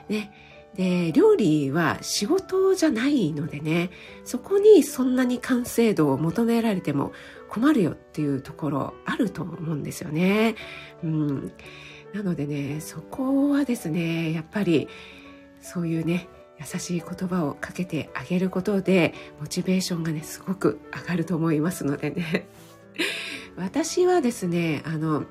[0.09, 0.33] ね、
[0.77, 3.91] で料理は仕事じゃないのでね。
[4.25, 7.13] そこにそんなに完成度を求められても
[7.49, 10.57] 困るよっていうところあると思うんですよね。
[11.03, 11.53] うん、
[12.13, 14.89] なのでねそこはですねやっぱり
[15.67, 22.47] そういうね優しい言葉をかけてあげることでモチベーションがねすごく上がると思いますのでね。
[23.59, 25.25] 私はですねあの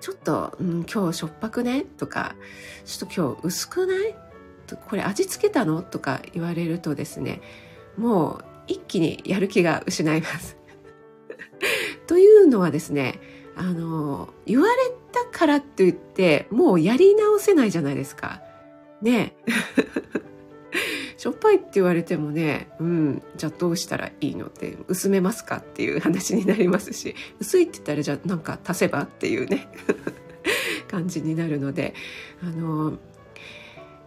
[0.00, 1.84] ちょっと、うん、今日しょっぱくね？
[1.98, 2.34] とか
[2.84, 4.14] ちょっと今日薄くない？
[4.88, 5.82] これ味付けたの？
[5.82, 7.40] とか言われるとですね
[7.96, 10.56] もう一気にやる気が失います。
[12.06, 13.20] というのはですね、
[13.56, 14.72] あの、言われ
[15.12, 18.42] たからって言って、もうやり直せないじゃないですか。
[19.00, 19.34] ね
[21.16, 29.68] しょっぱいって言われてもね、うん、じゃあどうしたらいいのって、薄めますかっていう話になりますし、薄いって言ったらじゃあなんか足せばっていうね、
[30.90, 31.94] 感じになるので、
[32.42, 32.98] あの、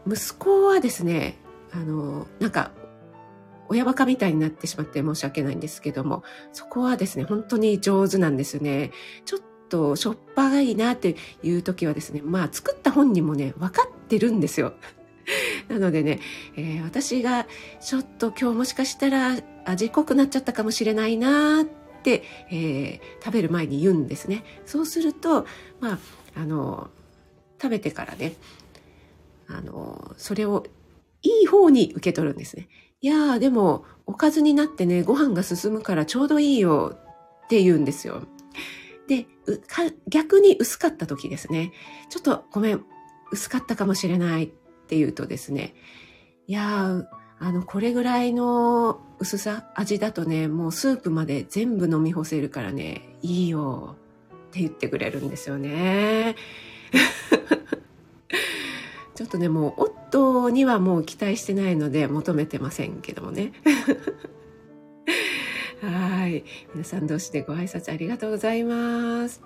[0.05, 1.37] 息子はですね、
[1.71, 2.71] あの、なんか
[3.69, 8.91] 親バカみたいになってしまって申し訳ないんですけども、そこはですね、本当に上手なんですね。
[9.25, 14.73] ちょっとしょっぱがいいなっていう時はですね、まあ作った本人もね、分かってるんですよ。
[15.69, 16.19] なのでね、
[16.55, 17.47] えー、私が
[17.81, 21.65] ちょっと今日もしかしたら味濃くなっちゃったかもしれないなっ
[22.03, 24.43] て、えー、食べる前に言うんですね。
[24.65, 25.45] そうすると、
[25.79, 25.99] まあ、
[26.35, 26.89] あの、
[27.61, 28.33] 食べてからね、
[29.47, 30.65] あの、それを
[31.21, 32.67] いい方に受け取るんですね。
[33.01, 36.97] いやーでもおかずになってね、ご飯が進むからちょうどいいよ
[37.45, 38.23] って言うんですよ。
[39.07, 39.27] で、
[40.07, 41.71] 逆に薄かった時ですね。
[42.09, 42.83] ちょっとごめん、
[43.31, 44.47] 薄かったかもしれないっ
[44.87, 45.75] て言うとですね、
[46.47, 47.05] いや、
[47.39, 53.95] あの、これぐらいの薄さ、味だとね、もうスープまで全部飲み干せるからね、いいよ
[54.47, 56.35] って言ってくれるんですよね。
[59.15, 63.51] ちょっとね、もう、夫にはもう期待してないので求めてませんけどもね。
[65.85, 66.43] はい。
[66.73, 69.41] 皆さん同士でご挨拶ありがとうございます。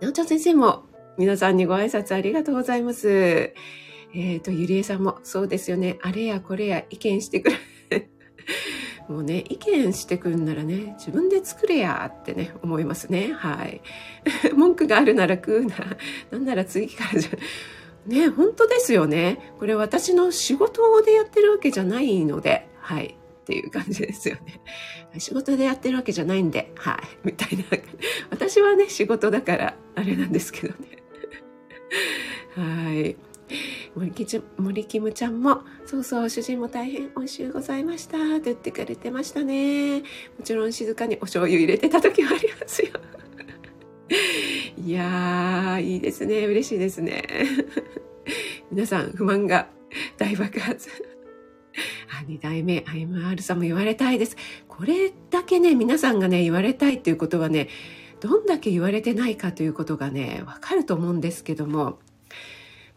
[0.00, 0.84] なおちゃん先生も
[1.16, 3.08] 皆さんにご挨拶ありがとうございます。
[3.08, 3.54] え
[4.14, 5.98] えっ、と、ゆりえさんも、そうですよね。
[6.02, 7.50] あれやこれや意見してく
[7.90, 8.08] れ。
[9.08, 13.32] もうね、意見してくんならね、自分で作れやってね、思いますね。
[13.32, 13.80] はい。
[14.54, 15.76] 文句があるなら食うな。
[16.30, 17.30] なんなら次からじゃ、
[18.06, 19.52] ね、本当ですよね。
[19.58, 23.16] これ私の仕事でやってるわけじゃないので、はい。
[23.44, 24.60] っていう感じですよね。
[25.20, 26.96] 仕事でやってるわけじゃないんで、はい。
[27.22, 27.64] みたいな。
[28.30, 30.98] 私はね、仕事だから、あれなんですけどね。
[32.56, 33.16] はい。
[33.94, 38.16] 森き森キムちゃんも、そうそう、主人も大変美味しゅうございました。
[38.16, 40.00] と言ってくれてましたね。
[40.00, 40.04] も
[40.42, 42.88] ちろん静かにお醤油入れてた時もありますよ。
[44.78, 46.46] いやー、いいですね。
[46.46, 47.22] 嬉しいですね。
[48.70, 49.68] 皆さん、不満が
[50.16, 51.13] 大爆発。
[52.20, 54.36] あ、二代目 IMR さんも言われたいです。
[54.68, 57.68] これだけね、皆さんがね、言われたいっていうことはね、
[58.20, 61.98] どんだけ言われてないかということがね、わかると思うんですけども、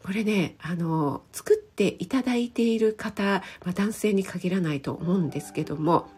[0.03, 6.09] これね、あの、作っていただいている方、まあ、男性に限らないと思うんですけども、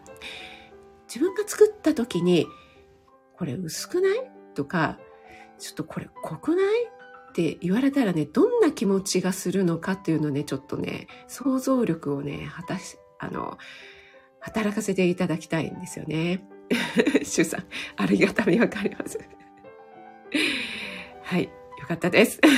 [1.08, 2.46] 自分が作った時に、
[3.36, 4.30] これ薄くない？
[4.54, 4.98] とか、
[5.58, 6.66] ちょっとこれ濃くない？
[7.40, 13.56] って言われたらね、どんな気持ちがするのかっていうのね、ちょっとね、想像力をね、果たし、あの、
[14.40, 16.44] 働かせていただきたいんですよね。
[17.24, 17.64] シュさん、
[17.96, 19.18] ありがたみわかります。
[21.24, 21.50] はい、よ
[21.88, 22.38] かったです。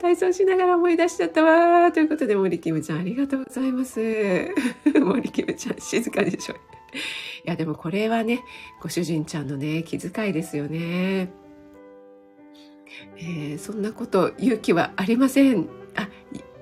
[0.00, 4.52] 体操しながら思い出しちゃったわということで、森キムちゃんありがとうございます。
[5.00, 6.54] 森キムちゃん静かでしょ。
[6.54, 6.56] い
[7.44, 8.42] や、でもこれはね、
[8.82, 11.43] ご主人ちゃんのね、気遣いですよね。
[13.16, 15.68] えー、そんなこと勇気はありません。
[15.94, 16.08] あ、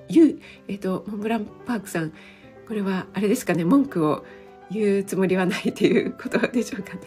[0.09, 2.13] ゆう、えっ、ー、と、モンブランパークさん、
[2.67, 4.25] これはあれですかね、文句を
[4.71, 7.01] 言うつもりはないということでしょうかね。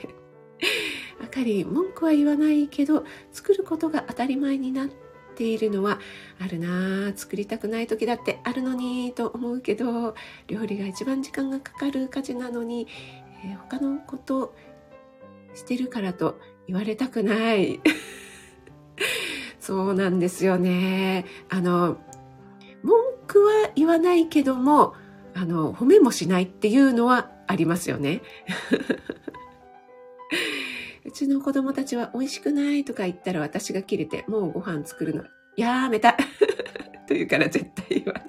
[1.22, 4.88] あかり、文句は言わないけど、作ることが当たり前になっ
[5.34, 5.98] ているのは
[6.40, 10.14] あるな作りたくない時だってあるのにと思うけど、
[10.46, 12.86] 料理が一番時間がかかる家事なのに、
[13.44, 14.54] えー、他のこと
[15.54, 17.80] してるからと言われたくない。
[19.60, 21.24] そうなんですよね。
[21.48, 21.98] あの、
[22.82, 24.94] 文句は言わないけども、
[25.34, 28.22] あの、褒めもしないっていうのはありますよね。
[31.04, 35.24] うちの子供たちは美味しくないとか言ったら私が切れて、もうご飯作るの
[35.56, 36.16] やめた
[37.06, 38.26] というから絶対言わない。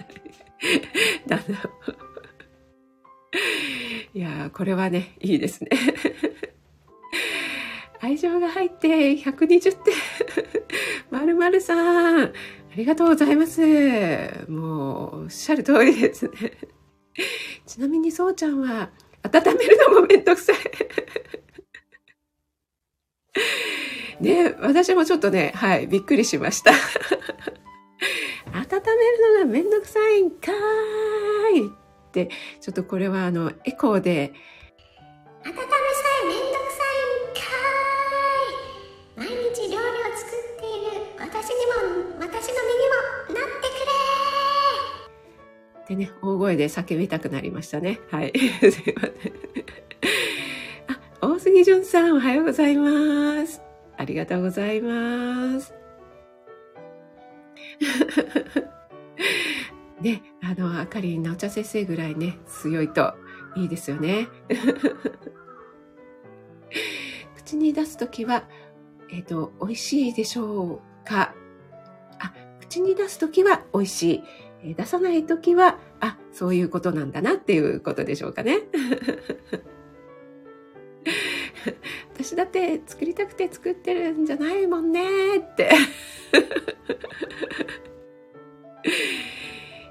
[1.28, 1.48] だんだん。
[4.14, 5.70] いやこれはね、いいですね。
[8.00, 9.94] 愛情が入って120点。
[11.18, 12.32] まるまるさん、あ
[12.76, 13.60] りがとうございます。
[14.48, 16.32] もう、おっしゃる通りですね。
[17.66, 18.92] ちなみに、そうちゃんは、
[19.24, 20.58] 温めるのもめんどくさい。
[24.24, 26.70] ね、私もちょっとね、はい、びっくりしました。
[26.72, 26.78] 温
[28.54, 31.72] めるのがめんどくさいんかーいっ
[32.12, 32.30] て、
[32.62, 34.34] ちょっとこれはあの、エコーで、
[35.44, 35.64] 温めさ
[36.26, 36.77] えめんどくさ
[45.88, 48.00] くれってね、大声で叫びたくなりましたね。
[48.12, 48.34] はい。
[48.38, 48.94] すいません。
[50.88, 53.62] あ、大杉淳さん、おはようございます。
[53.96, 55.74] ありがとうございます。
[60.02, 63.14] ね、あの、あかりなお茶先生ぐらいね、強いと
[63.56, 64.28] いいですよね。
[67.36, 68.44] 口に出すときは、
[69.10, 71.34] えっ、ー、と、美味しいでしょうか？
[72.20, 74.24] あ、口に出すときは美味しい。
[74.64, 78.62] 出さないときは、あ、そういうことなんだなっていうことでしょうかね。
[82.14, 85.70] 私だって作りたくて作ってるんじゃないもんねって。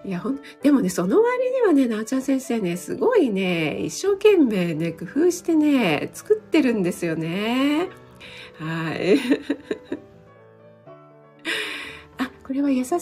[0.05, 7.89] いや、ほん、でもね、その割にはね、なおちゃん先生ね、すごいね、一生懸命ね、工夫してね、作ってるんですよね。
[8.59, 9.19] はい。
[12.47, 12.97] これは優し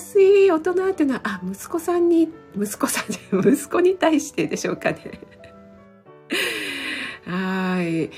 [0.47, 3.13] い大人っていうのは、あ、息子さんに、息子さん、
[3.47, 5.21] 息子に対してでしょうかね。
[7.29, 8.11] はい。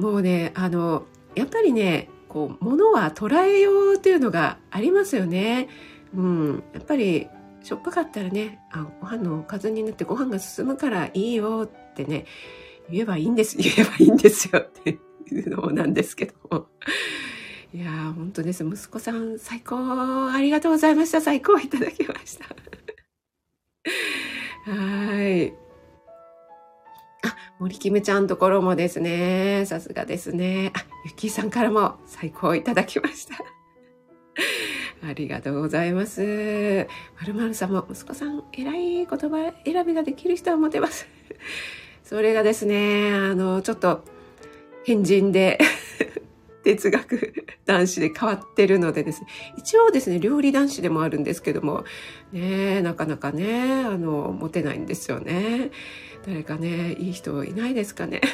[0.00, 1.04] もうね、あの、
[1.34, 5.68] やっぱりね、こう、ものは捉えようっていうのがありますよね。
[6.16, 6.64] うん。
[6.72, 7.28] やっぱり、
[7.62, 12.24] しょっぱかったらね、あ、ご飯のおかずになってご飯が進むからいいよってね、
[12.90, 14.98] 言えばいいんです、 言えばいいんですよって
[15.30, 16.68] いうのなんですけども。
[17.74, 18.64] いやー、本当です。
[18.64, 20.30] 息子さん、最高。
[20.30, 21.22] ありがとうございました。
[21.22, 22.44] 最高いただきました。
[24.70, 25.54] はい。
[27.24, 30.70] あ、森キムちゃんところもですね、さすがですね。
[30.74, 33.36] あ、ゆきさんからも最高いただきました。
[35.08, 36.86] ありがとうございます。
[37.18, 41.08] まるまるさんも、息子さん、偉い言葉選びができる人はモテます。
[42.04, 44.04] それがですね、あの、ちょっと、
[44.84, 45.58] 変人で、
[46.62, 47.34] 哲学
[47.66, 51.84] 男子で変わってるのでですね、一応ですね、料理男子でもあるんですけども、
[52.32, 55.70] ねなかなかね、あの、モテないんですよね。
[56.26, 58.20] 誰かね、いい人いないですかね。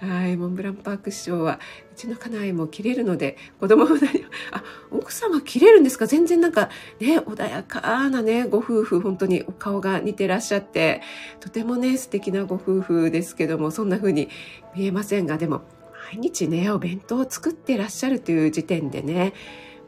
[0.00, 1.58] はい、モンブランパーク師匠は、
[1.92, 4.08] うちの家内も切れるので、子供も何も、
[4.52, 4.62] あ、
[4.92, 6.06] 奥様切れるんですか？
[6.06, 11.02] 全然なんか、ね、穏やかなね、ご夫婦、本当にお顔が似てらっしゃって、
[11.40, 14.28] とてもね、素敵なご夫婦ですけども、そんな風に
[14.76, 15.62] 見えませんが、でも、
[16.10, 19.34] 毎日ね、お弁当を作ってらっしゃるという時点でね、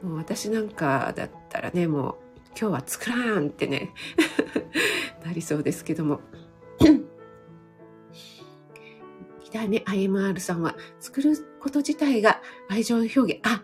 [0.02, 2.16] もう私なんかだったらね、もう、
[2.60, 3.94] 今日は作らんってね、
[5.24, 6.20] なりそうですけども。
[6.78, 7.02] 2
[9.52, 13.40] 代目 IMR さんは作ること自体が愛情表現。
[13.42, 13.62] あ、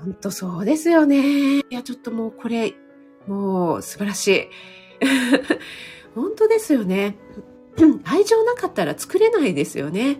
[0.00, 1.60] ほんとそうですよね。
[1.60, 2.74] いや、ちょっともうこれ、
[3.26, 4.48] もう素晴らしい。
[6.14, 7.16] 本当ですよね。
[8.04, 10.18] 愛情なかったら作れないですよね。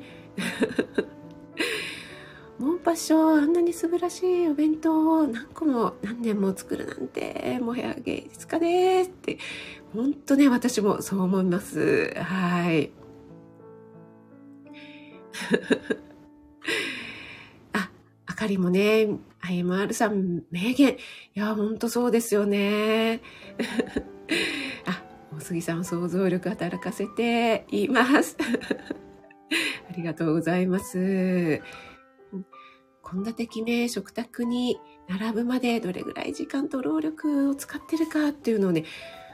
[2.59, 9.39] モンパッション、あんなに素晴らしいお弁当を何個も何年も作るなんて、もはや芸術家ですって、
[9.93, 12.15] 本当ね、私もそう思います。
[12.17, 12.93] はい。
[17.73, 17.91] あ、
[18.27, 19.09] あかりもね、
[19.43, 20.93] IMR さん、名言。
[20.93, 20.97] い
[21.35, 23.21] や、ほんとそうですよね。
[24.87, 25.03] あ、
[25.37, 28.37] 大杉さん、想像力働かせています。
[29.91, 31.61] ありがとうございます。
[33.11, 38.85] 献立決め、食卓に並ぶまでどれぐらい時間と労力を使ってるかっていうのをね、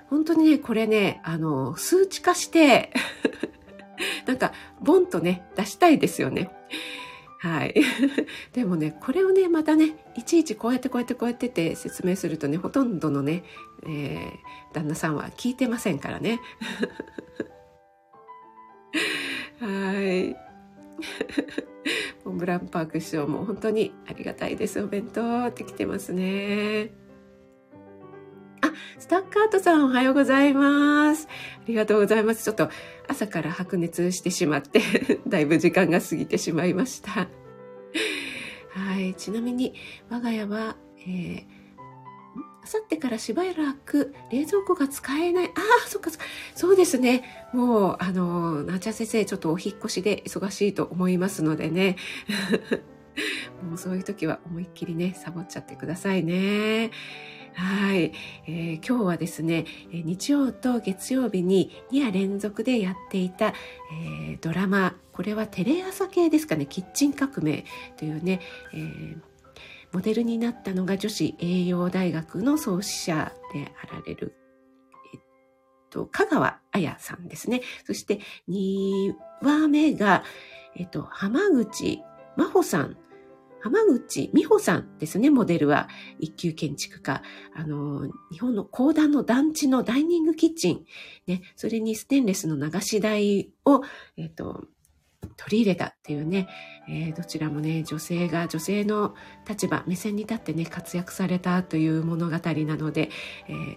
[0.09, 2.93] 本当にね、これね、あの、数値化して
[4.27, 6.51] なんか、ボンとね、出したいですよね。
[7.39, 7.75] はい。
[8.53, 13.45] でもね、これをね、またね、いちいちこうやってこうやってこうやってって説明するとね、ほとんどのね、
[13.85, 16.39] えー、旦那さんは聞いてませんからね。
[19.59, 20.50] はい。
[22.25, 24.81] モンブランパーク師匠も本当にありがたいです。
[24.81, 26.91] お弁当ってきてますね。
[28.63, 31.29] あ、スタッカートさんおはようございます。
[31.59, 32.45] ありがとうございます。
[32.45, 32.69] ちょっと
[33.09, 34.81] 朝から白熱してしまって
[35.27, 37.29] だいぶ時間が過ぎてしまいました。
[38.71, 39.15] はい。
[39.15, 39.75] ちなみに、
[40.09, 41.45] 我が家は、えー、
[42.63, 45.47] あさってからしばらく冷蔵庫が使えない。
[45.47, 45.51] あ
[45.87, 46.11] あ、そっか
[46.55, 46.69] そ。
[46.69, 47.49] うですね。
[47.53, 51.97] もう、あの、なちゃ先生、ちょっとお引越しで忙しいと思いますのでね。
[53.69, 56.91] もうそういう時は思いっきりね、サボっちゃってくださいね。
[57.55, 58.13] はい、
[58.47, 67.65] えー、今日はですね、日曜と月曜日に2夜連続でやっていた、えー、ドラマ、これはテレ朝系ですかね、キッチン革命
[67.97, 68.41] というね、
[68.73, 69.19] えー、
[69.93, 74.37] モデルになったのが女子栄養大学の創始者であられる、
[75.15, 75.21] えっ
[75.91, 77.63] と、香川彩さんですね。
[77.85, 80.25] そして2話目が、
[80.77, 82.03] えっと、浜口
[82.37, 82.97] 真帆さん
[83.61, 85.89] 浜口美穂さんですね、モデルは。
[86.19, 87.23] 一級建築家。
[87.55, 90.85] あの、日本の高段の団地のダイニングキッチン。
[91.27, 93.83] ね、それにステンレスの流し台を、
[94.17, 94.65] えっ、と、
[95.37, 96.49] 取り入れたっていうね、
[96.89, 99.15] えー、どちらもね、女性が女性の
[99.49, 103.11] 立場、目線に立ってね、活躍されたという物語なので、
[103.49, 103.77] えー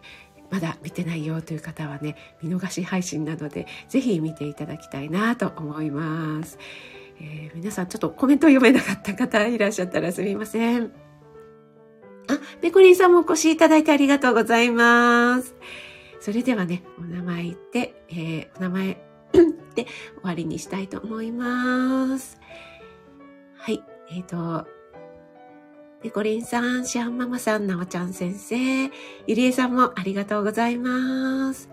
[0.54, 6.60] まだ見てないよという方はね、見逃し配信なので、ぜひ見ていただきたいなと思います。
[7.20, 10.92] えー、皆さんちょっとコメント読めなかった方いらっしゃったらすみません。
[12.28, 15.56] あ、ペコリンさんもお越しいただいてありがとうございます。
[16.20, 19.13] それではね、お名前言って、えー、お名前
[19.76, 19.88] で終
[20.24, 22.40] わりにしたいと思います。
[23.56, 23.82] はい、
[24.12, 24.68] えっ、ー、と、
[26.02, 28.56] ペコリンさん、シアンママさん、なおちゃん先生、
[28.86, 28.90] ゆ
[29.28, 31.70] りえさんもありがとうございます。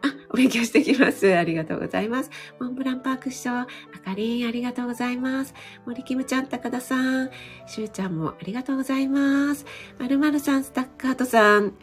[0.00, 1.36] あ、お勉強してきます。
[1.36, 2.30] ありがとうございます。
[2.58, 3.66] モンブランパーク師匠、あ
[4.02, 5.54] かりん、ありがとうございます。
[5.84, 7.30] 森キムちゃん、高田さん、
[7.66, 9.66] しゅうちゃんもありがとうございます。
[9.98, 11.74] まるまるさん、スタッカートさん、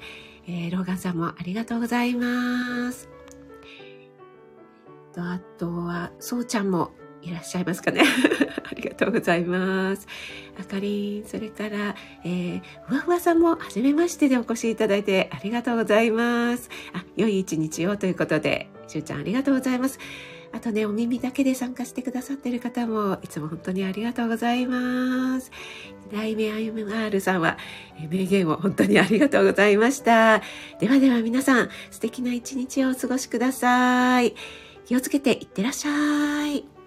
[0.48, 3.19] えー、ローガンさんもありがとうございます。
[5.20, 6.92] と、あとは、そうちゃんも
[7.22, 8.02] いらっしゃいますかね
[8.72, 10.08] ありがとうございます。
[10.60, 16.70] あかりん、それから、えー、ふわふわさんも初めましてでお越しいただいてありがとうございます。
[16.94, 20.00] あ、良い一日をということで、しゅうちゃんありがとうございます。
[20.52, 25.52] あとね、お耳だけで参加してくださってる方も、いつも本当にありがとうございます。
[26.12, 27.58] 題名 IMR さんは、
[28.02, 30.42] え名言を本当にありがとうございました。
[30.80, 34.34] ではでは皆さん、素敵な一日をお過ごしください。
[34.90, 36.79] 気をつけていってらっしゃい。